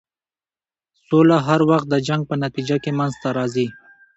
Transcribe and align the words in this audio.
سوله 1.07 1.37
هر 1.47 1.61
وخت 1.69 1.87
د 1.89 1.95
جنګ 2.07 2.21
په 2.29 2.35
نتیجه 2.43 2.77
کې 2.83 2.91
منځته 2.99 3.29
راځي. 3.37 3.67